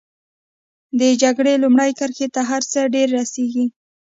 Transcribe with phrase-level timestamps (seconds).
[0.99, 3.65] د جګړې لومړۍ کرښې ته هر څه ډېر رسېږي.